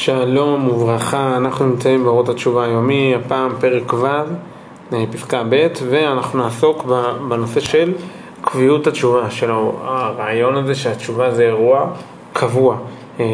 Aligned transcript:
שלום 0.00 0.68
וברכה, 0.68 1.36
אנחנו 1.36 1.66
נמצאים 1.66 2.04
באורות 2.04 2.28
התשובה 2.28 2.64
היומי, 2.64 3.14
הפעם 3.14 3.52
פרק 3.60 3.92
ו', 3.92 4.06
אה, 4.92 5.04
פסקה 5.12 5.42
ב', 5.48 5.66
ואנחנו 5.90 6.38
נעסוק 6.38 6.84
בנושא 7.28 7.60
של 7.60 7.92
קביעות 8.40 8.86
התשובה, 8.86 9.30
של 9.30 9.50
הרעיון 9.50 10.56
הזה 10.56 10.74
שהתשובה 10.74 11.30
זה 11.30 11.42
אירוע 11.42 11.90
קבוע 12.32 12.76
אה, 13.20 13.26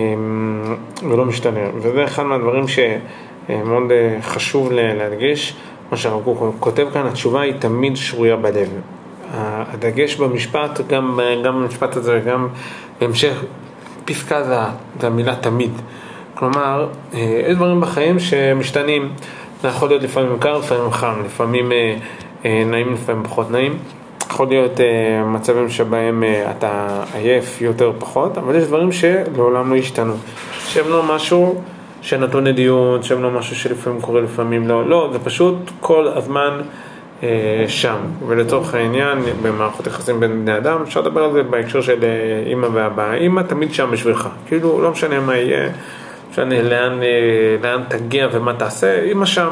ולא 1.11 1.25
משתנה, 1.25 1.61
וזה 1.77 2.05
אחד 2.05 2.23
מהדברים 2.23 2.65
שמאוד 2.69 3.91
אה, 3.91 4.19
חשוב 4.23 4.69
להדגיש, 4.73 5.57
מה 5.91 5.97
שהרב 5.97 6.25
קוק 6.25 6.55
כותב 6.61 6.87
כאן, 6.93 7.07
התשובה 7.07 7.41
היא 7.41 7.55
תמיד 7.59 7.97
שרויה 7.97 8.37
בלב. 8.37 8.69
הדגש 9.35 10.17
במשפט, 10.17 10.81
גם, 10.89 11.21
גם 11.45 11.63
במשפט 11.63 11.97
הזה 11.97 12.21
וגם 12.23 12.49
בהמשך 13.01 13.45
פסקה 14.05 14.43
זה, 14.43 14.57
המילה 15.07 15.37
תמיד. 15.37 15.71
כלומר, 16.37 16.87
אה, 17.15 17.41
יש 17.49 17.57
דברים 17.57 17.81
בחיים 17.81 18.19
שמשתנים. 18.19 19.13
זה 19.63 19.69
יכול 19.69 19.89
להיות 19.89 20.03
לפעמים 20.03 20.39
קר, 20.39 20.59
לפעמים 20.59 20.91
חם, 20.93 21.15
לפעמים 21.25 21.73
אה, 21.73 21.97
אה, 22.45 22.63
נעים, 22.67 22.93
לפעמים 22.93 23.25
פחות 23.25 23.51
נעים. 23.51 23.79
יכול 24.31 24.49
להיות 24.49 24.81
מצבים 25.27 25.71
שבהם 25.71 26.25
אתה 26.51 27.03
עייף 27.15 27.61
יותר 27.61 27.93
פחות, 27.99 28.39
אבל 28.39 28.55
יש 28.55 28.65
דברים 28.65 28.93
שלעולם 28.93 29.71
לא 29.71 29.77
השתנו. 29.77 30.15
שהם 30.67 30.89
לא 30.89 31.03
משהו 31.03 31.61
שנתון 32.03 32.45
לדיון, 32.47 33.03
שהם 33.03 33.23
לא 33.23 33.31
משהו 33.31 33.57
שלפעמים 33.57 34.01
קורה, 34.01 34.21
לפעמים 34.21 34.69
לא. 34.69 34.89
לא, 34.89 35.09
זה 35.13 35.19
פשוט 35.19 35.55
כל 35.81 36.09
הזמן 36.09 36.61
שם. 37.67 37.97
ולצורך 38.27 38.75
העניין, 38.75 39.19
במערכות 39.43 39.87
יחסים 39.87 40.21
בין 40.21 40.43
בני 40.43 40.57
אדם, 40.57 40.83
אפשר 40.83 41.01
לדבר 41.01 41.25
על 41.25 41.33
זה 41.33 41.43
בהקשר 41.43 41.81
של 41.81 42.05
אימא 42.47 42.69
ואבא. 42.73 43.13
אימא 43.13 43.41
תמיד 43.41 43.75
שם 43.75 43.91
בשבילך. 43.91 44.29
כאילו, 44.47 44.83
לא 44.83 44.91
משנה 44.91 45.21
מה 45.21 45.37
יהיה. 45.37 45.69
משנה 46.37 46.63
לאן, 46.63 47.03
אה, 47.03 47.57
לאן 47.63 47.83
תגיע 47.89 48.29
ומה 48.33 48.55
תעשה, 48.55 49.03
אמא 49.03 49.27
שם. 49.27 49.49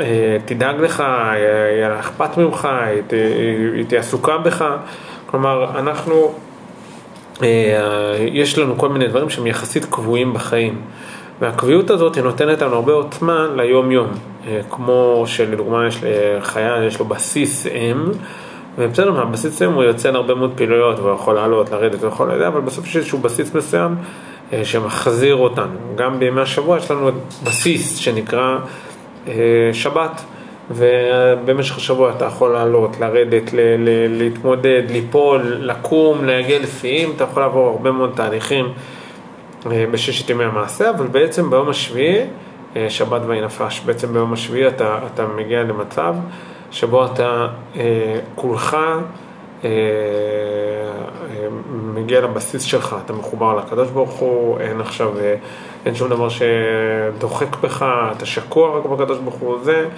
אה, 0.00 0.36
תדאג 0.44 0.80
לך, 0.80 1.02
יהיה 1.36 1.88
לה 1.88 2.00
אכפת 2.00 2.36
ממך, 2.36 2.68
היא 3.74 3.84
תהיה 3.88 4.00
עסוקה 4.00 4.38
בך. 4.38 4.64
כלומר, 5.26 5.78
אנחנו, 5.78 6.34
אה, 7.42 8.16
יש 8.32 8.58
לנו 8.58 8.78
כל 8.78 8.88
מיני 8.88 9.08
דברים 9.08 9.30
שהם 9.30 9.46
יחסית 9.46 9.84
קבועים 9.84 10.34
בחיים. 10.34 10.80
והקביעות 11.40 11.90
הזאת 11.90 12.14
היא 12.14 12.24
נותנת 12.24 12.62
לנו 12.62 12.74
הרבה 12.74 12.92
עוצמה 12.92 13.46
ליום-יום. 13.56 14.08
כמו 14.70 15.24
שלדוגמה 15.26 15.86
יש 15.86 15.98
לחייל, 16.38 16.82
יש 16.82 16.98
לו 16.98 17.04
בסיס 17.04 17.66
אם, 17.66 18.04
ובסדר, 18.78 19.12
מהבסיס 19.12 19.62
אם 19.62 19.72
הוא 19.72 19.84
יוצא 19.84 20.10
להרבה 20.10 20.34
מאוד 20.34 20.52
פעילויות, 20.56 20.98
והוא 20.98 21.14
יכול 21.14 21.34
לעלות, 21.34 21.70
לרדת, 21.70 22.02
הוא 22.02 22.08
יכול 22.08 22.32
לדעת, 22.32 22.52
אבל 22.52 22.60
בסוף 22.60 22.86
יש 22.86 22.96
איזשהו 22.96 23.18
בסיס 23.18 23.54
מסוים 23.54 23.90
אה, 23.90 24.02
שמחזיר 24.64 25.36
אותנו. 25.36 25.78
גם 25.94 26.18
בימי 26.18 26.40
השבוע 26.40 26.78
יש 26.78 26.90
לנו 26.90 27.10
בסיס 27.44 27.96
שנקרא 27.96 28.58
אה, 29.28 29.34
שבת, 29.72 30.24
ובמשך 30.70 31.76
השבוע 31.76 32.12
אתה 32.16 32.24
יכול 32.24 32.52
לעלות, 32.52 33.00
לרדת, 33.00 33.52
ל- 33.52 33.60
ל- 33.78 34.18
להתמודד, 34.18 34.82
ליפול, 34.90 35.56
לקום, 35.60 36.24
להגיע 36.24 36.58
לשיאים, 36.58 37.12
אתה 37.16 37.24
יכול 37.24 37.42
לעבור 37.42 37.68
הרבה 37.68 37.92
מאוד 37.92 38.12
תהליכים 38.14 38.72
אה, 39.72 39.84
בששת 39.90 40.30
ימי 40.30 40.44
המעשה, 40.44 40.90
אבל 40.90 41.06
בעצם 41.06 41.50
ביום 41.50 41.68
השביעי, 41.68 42.20
שבת 42.88 43.20
ויהי 43.26 43.40
נפש, 43.40 43.80
בעצם 43.86 44.12
ביום 44.12 44.32
השביעי 44.32 44.68
אתה, 44.68 44.98
אתה 45.14 45.26
מגיע 45.26 45.62
למצב 45.62 46.14
שבו 46.70 47.04
אתה 47.04 47.46
כולך 48.34 48.74
אה, 48.74 48.80
אה, 48.80 48.98
מגיע 51.94 52.20
לבסיס 52.20 52.62
שלך, 52.62 52.96
אתה 53.04 53.12
מחובר 53.12 53.56
לקדוש 53.56 53.90
ברוך 53.90 54.10
הוא, 54.10 54.60
אין 54.60 54.80
עכשיו, 54.80 55.18
אה, 55.18 55.34
אין 55.86 55.94
שום 55.94 56.08
דבר 56.08 56.28
שדוחק 56.28 57.56
בך, 57.60 57.86
אתה 58.16 58.26
שקוע 58.26 58.78
רק 58.78 58.86
בקדוש 58.86 59.18
ברוך 59.18 59.34
הוא, 59.34 59.58
זה, 59.62 59.88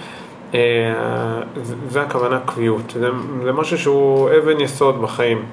זה 1.89 2.01
הכוונה 2.01 2.39
קביעות, 2.45 2.93
זה, 2.99 3.09
זה 3.43 3.51
משהו 3.51 3.77
שהוא 3.77 4.29
אבן 4.37 4.59
יסוד 4.59 5.01
בחיים. 5.01 5.45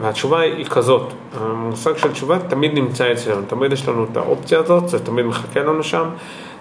והתשובה 0.00 0.40
היא 0.40 0.66
כזאת, 0.66 1.12
המושג 1.40 1.96
של 1.96 2.12
תשובה 2.12 2.38
תמיד 2.38 2.74
נמצא 2.74 3.12
אצלנו, 3.12 3.42
תמיד 3.46 3.72
יש 3.72 3.88
לנו 3.88 4.06
את 4.12 4.16
האופציה 4.16 4.58
הזאת, 4.58 4.88
זה 4.88 5.04
תמיד 5.04 5.26
מחכה 5.26 5.60
לנו 5.60 5.82
שם, 5.82 6.08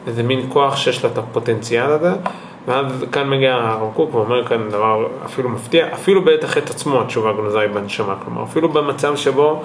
זה 0.07 0.23
מין 0.23 0.45
כוח 0.49 0.75
שיש 0.77 1.03
לו 1.03 1.09
את 1.11 1.17
הפוטנציאל 1.17 1.89
הזה, 1.89 2.11
ואז 2.67 2.85
כאן 3.11 3.29
מגיע 3.29 3.53
הרב 3.53 3.93
קוק 3.93 4.15
ואומר 4.15 4.47
כאן 4.47 4.69
דבר 4.69 5.07
אפילו 5.25 5.49
מפתיע, 5.49 5.93
אפילו 5.93 6.25
בעת 6.25 6.43
החטא 6.43 6.69
עצמו 6.69 7.01
התשובה 7.01 7.33
גנוזה 7.33 7.59
היא 7.59 7.69
בנשמה, 7.69 8.15
כלומר 8.23 8.43
אפילו 8.43 8.69
במצב 8.69 9.15
שבו 9.15 9.63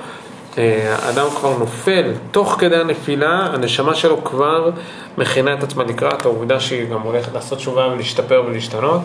אה, 0.58 0.96
אדם 1.10 1.26
כבר 1.30 1.58
נופל, 1.58 2.12
תוך 2.30 2.56
כדי 2.58 2.76
הנפילה, 2.76 3.46
הנשמה 3.52 3.94
שלו 3.94 4.24
כבר 4.24 4.70
מכינה 5.18 5.54
את 5.54 5.62
עצמה 5.62 5.84
לקראת 5.84 6.24
העובדה 6.24 6.60
שהיא 6.60 6.88
גם 6.88 7.00
הולכת 7.00 7.34
לעשות 7.34 7.58
תשובה 7.58 7.88
ולהשתפר 7.88 8.42
ולהשתנות 8.46 9.00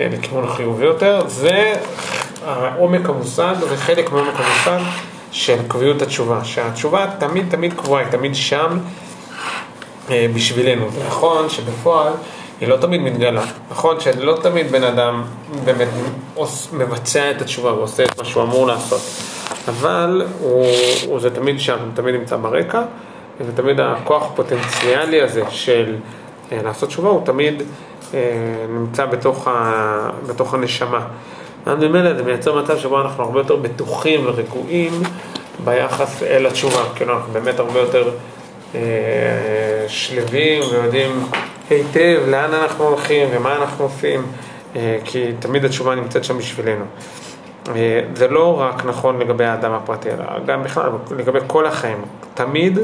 אה, 0.00 0.08
לכיוון 0.12 0.44
החיובי 0.44 0.84
יותר, 0.84 1.22
זה 1.26 1.74
העומק 2.46 3.08
המושג 3.08 3.54
וחלק 3.70 4.12
מעומק 4.12 4.34
המושג 4.36 4.84
של 5.32 5.56
קביעות 5.68 6.02
התשובה, 6.02 6.44
שהתשובה 6.44 7.06
תמיד 7.18 7.46
תמיד 7.50 7.72
קבועה, 7.72 8.02
היא 8.02 8.10
תמיד 8.10 8.34
שם 8.34 8.78
אה, 10.10 10.26
בשבילנו. 10.34 10.90
זה 10.90 11.00
נכון 11.06 11.48
שבפועל 11.48 12.12
היא 12.60 12.68
לא 12.68 12.76
תמיד 12.76 13.00
מתגלה. 13.00 13.44
נכון 13.70 14.00
שלא 14.00 14.38
תמיד 14.42 14.72
בן 14.72 14.84
אדם 14.84 15.22
באמת 15.64 15.88
מבצע 16.72 17.30
את 17.30 17.42
התשובה 17.42 17.72
ועושה 17.72 18.04
את 18.04 18.18
מה 18.18 18.24
שהוא 18.24 18.42
אמור 18.42 18.66
לעשות, 18.66 19.00
אבל 19.68 20.26
הוא, 20.40 20.66
הוא 21.06 21.20
זה 21.20 21.30
תמיד 21.30 21.60
שם, 21.60 21.78
הוא 21.78 21.90
תמיד 21.94 22.14
נמצא 22.14 22.36
ברקע, 22.36 22.82
ותמיד 23.46 23.80
הכוח 23.80 24.22
הפוטנציאלי 24.22 25.22
הזה 25.22 25.42
של 25.50 25.96
אה, 26.52 26.58
לעשות 26.64 26.88
תשובה 26.88 27.08
הוא 27.08 27.26
תמיד 27.26 27.62
אה, 28.14 28.20
נמצא 28.68 29.06
בתוך, 29.06 29.48
ה, 29.48 30.10
בתוך 30.26 30.54
הנשמה. 30.54 31.06
אז 31.66 31.78
ממילא 31.78 32.14
זה 32.14 32.22
מייצר 32.22 32.62
מצב 32.62 32.78
שבו 32.78 33.00
אנחנו 33.00 33.24
הרבה 33.24 33.40
יותר 33.40 33.56
בטוחים 33.56 34.20
ורגועים 34.26 34.92
ביחס 35.64 36.22
אל 36.22 36.46
התשובה, 36.46 36.82
כאילו 36.94 37.14
אנחנו 37.14 37.32
באמת 37.32 37.58
הרבה 37.58 37.80
יותר 37.80 38.10
אה, 38.74 38.80
שלווים 39.88 40.62
ויודעים 40.72 41.26
היטב 41.70 42.22
לאן 42.28 42.54
אנחנו 42.54 42.84
הולכים 42.84 43.28
ומה 43.32 43.56
אנחנו 43.56 43.84
עושים, 43.84 44.22
אה, 44.76 44.98
כי 45.04 45.32
תמיד 45.38 45.64
התשובה 45.64 45.94
נמצאת 45.94 46.24
שם 46.24 46.38
בשבילנו. 46.38 46.84
אה, 47.74 48.00
זה 48.14 48.28
לא 48.28 48.60
רק 48.60 48.84
נכון 48.84 49.18
לגבי 49.18 49.44
האדם 49.44 49.72
הפרטי, 49.72 50.10
אלא 50.10 50.24
גם 50.46 50.62
בכלל 50.62 50.90
לגבי 51.18 51.38
כל 51.46 51.66
החיים. 51.66 51.98
תמיד 52.34 52.78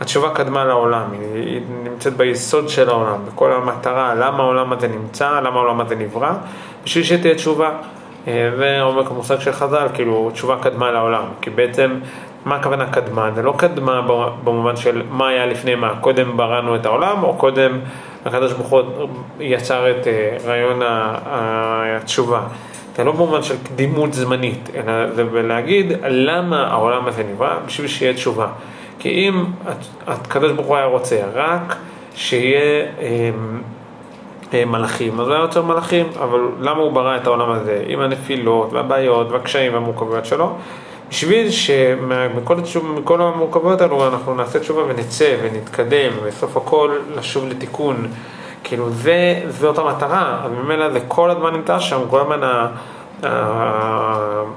התשובה 0.00 0.34
קדמה 0.34 0.64
לעולם, 0.64 1.04
היא 1.34 1.60
נמצאת 1.84 2.16
ביסוד 2.16 2.68
של 2.68 2.88
העולם, 2.88 3.18
בכל 3.26 3.52
המטרה, 3.52 4.14
למה 4.14 4.42
העולם 4.42 4.72
הזה 4.72 4.88
נמצא, 4.88 5.40
למה 5.40 5.56
העולם 5.56 5.80
הזה 5.80 5.96
נברא, 5.96 6.32
בשביל 6.84 7.04
שתהיה 7.04 7.34
תשובה. 7.34 7.70
זה 8.24 8.32
אה, 8.62 8.82
עומק 8.82 9.10
המושג 9.10 9.40
של 9.40 9.52
חז"ל, 9.52 9.86
כאילו 9.94 10.30
תשובה 10.32 10.56
קדמה 10.62 10.90
לעולם, 10.90 11.24
כי 11.40 11.50
בעצם 11.50 11.98
מה 12.44 12.56
הכוונה 12.56 12.86
קדמה? 12.86 13.30
זה 13.34 13.42
לא 13.42 13.54
קדמה 13.56 14.00
במובן 14.44 14.76
של 14.76 15.02
מה 15.10 15.28
היה 15.28 15.46
לפני 15.46 15.74
מה, 15.74 15.94
קודם 16.00 16.36
בראנו 16.36 16.76
את 16.76 16.86
העולם 16.86 17.22
או 17.22 17.34
קודם 17.34 17.78
הקדוש 18.24 18.52
ברוך 18.52 18.68
הוא 18.68 18.82
יצר 19.40 19.90
את 19.90 20.06
אה, 20.06 20.36
רעיון 20.44 20.80
התשובה. 21.96 22.40
זה 22.96 23.04
לא 23.04 23.12
במובן 23.12 23.42
של 23.42 23.54
קדימות 23.64 24.14
זמנית, 24.14 24.70
אלא 24.74 25.12
זה 25.12 25.42
להגיד 25.42 25.92
למה 26.08 26.66
העולם 26.66 27.06
הזה 27.06 27.22
נברא, 27.32 27.54
בשביל 27.66 27.88
שיהיה 27.88 28.14
תשובה. 28.14 28.46
כי 28.98 29.08
אם 29.08 29.44
הקדוש 30.06 30.52
ברוך 30.52 30.66
הוא 30.66 30.76
היה 30.76 30.86
רוצה 30.86 31.16
רק 31.34 31.76
שיהיה 32.14 32.86
אמ, 33.00 33.60
אה, 34.54 34.64
מלאכים, 34.64 35.20
אז 35.20 35.26
הוא 35.26 35.34
היה 35.34 35.42
יוצר 35.42 35.62
מלאכים, 35.62 36.06
אבל 36.18 36.40
למה 36.60 36.80
הוא 36.80 36.92
ברא 36.92 37.16
את 37.16 37.26
העולם 37.26 37.50
הזה 37.50 37.84
עם 37.86 38.00
הנפילות 38.00 38.72
והבעיות 38.72 39.30
והקשיים 39.30 39.74
והמורכבויות 39.74 40.26
שלו? 40.26 40.56
בשביל 41.14 41.50
שמכל 41.50 43.22
המורכבויות 43.22 43.80
האלו 43.80 44.08
אנחנו 44.08 44.34
נעשה 44.34 44.58
תשובה 44.58 44.82
ונצא 44.82 45.36
ונתקדם, 45.42 46.12
ובסוף 46.22 46.56
הכל 46.56 46.98
לשוב 47.16 47.48
לתיקון. 47.48 48.08
כאילו 48.64 48.90
זה, 48.90 49.40
זאת 49.48 49.78
המטרה, 49.78 50.40
אז 50.44 50.50
ממילא 50.52 50.90
זה 50.90 51.00
כל 51.08 51.30
הזמן 51.30 51.52
נמצא 51.52 51.78
שם, 51.78 52.00
כל 52.10 52.20
הזמן 52.20 52.40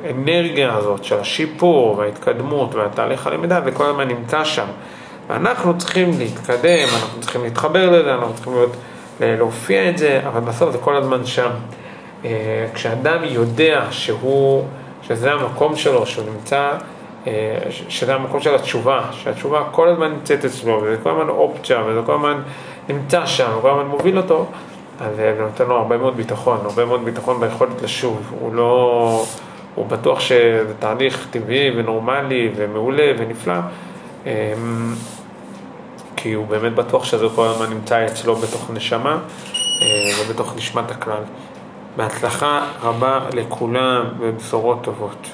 האנרגיה 0.05 0.75
הזאת 0.75 1.03
של 1.03 1.19
השיפור 1.19 1.97
וההתקדמות 1.97 2.75
והתהליך 2.75 3.27
הלמידה, 3.27 3.61
זה 3.63 3.71
כל 3.71 3.85
הזמן 3.85 4.07
נמצא 4.07 4.43
שם. 4.43 4.67
ואנחנו 5.29 5.77
צריכים 5.77 6.11
להתקדם, 6.17 6.87
אנחנו 6.93 7.21
צריכים 7.21 7.43
להתחבר 7.43 7.89
לזה, 7.89 8.13
אנחנו 8.13 8.33
צריכים 8.33 8.53
להיות, 8.53 8.75
להופיע 9.21 9.89
את 9.89 9.97
זה, 9.97 10.21
אבל 10.27 10.39
בסוף 10.39 10.71
זה 10.71 10.77
כל 10.77 10.95
הזמן 10.95 11.25
שם. 11.25 11.49
אה, 12.25 12.67
כשאדם 12.73 13.19
יודע 13.23 13.85
שהוא... 13.91 14.63
שזה 15.07 15.33
המקום 15.33 15.75
שלו, 15.75 16.05
שהוא 16.05 16.25
נמצא, 16.33 16.71
אה, 17.27 17.57
שזה 17.69 18.15
המקום 18.15 18.41
של 18.41 18.55
התשובה, 18.55 19.01
שהתשובה 19.11 19.63
כל 19.71 19.89
הזמן 19.89 20.11
נמצאת 20.11 20.45
אצלו, 20.45 20.81
וזה 20.83 20.97
כל 21.03 21.09
הזמן 21.09 21.29
אופציה, 21.29 21.83
וזה 21.87 21.99
כל 22.05 22.15
הזמן 22.15 22.41
נמצא 22.89 23.25
שם, 23.25 23.49
וכל 23.57 23.69
הזמן 23.69 23.85
מוביל 23.85 24.17
אותו, 24.17 24.45
אז 24.99 25.15
זה 25.15 25.35
נותן 25.39 25.65
לו 25.65 25.75
הרבה 25.75 25.97
מאוד 25.97 26.17
ביטחון, 26.17 26.59
הרבה 26.63 26.85
מאוד 26.85 27.05
ביטחון 27.05 27.39
ביכולת 27.39 27.81
לשוב. 27.81 28.33
הוא 28.39 28.53
לא... 28.55 29.25
הוא 29.75 29.85
בטוח 29.85 30.19
שזה 30.19 30.73
תהליך 30.79 31.27
טבעי 31.31 31.71
ונורמלי 31.77 32.51
ומעולה 32.55 33.11
ונפלא. 33.17 33.53
אמ, 34.25 34.31
כי 36.15 36.33
הוא 36.33 36.47
באמת 36.47 36.75
בטוח 36.75 37.03
שזה 37.03 37.25
כל 37.35 37.45
הזמן 37.47 37.69
נמצא 37.69 38.05
אצלו 38.05 38.35
בתוך 38.35 38.71
נשמה 38.73 39.17
ובתוך 40.21 40.55
נשמת 40.55 40.91
הכלל. 40.91 41.21
בהצלחה 41.97 42.71
רבה 42.81 43.19
לכולם 43.33 44.05
ובשורות 44.19 44.83
טובות. 44.83 45.27